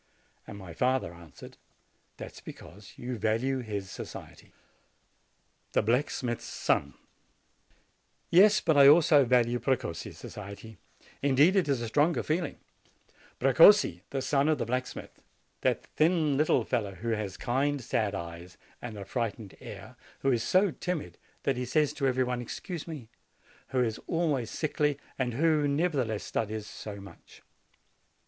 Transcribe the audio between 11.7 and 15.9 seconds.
a stronger feeling, Precossi, the son of the black smith, that